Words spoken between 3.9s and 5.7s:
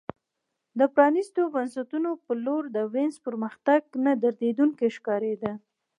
نه درېدونکی ښکارېده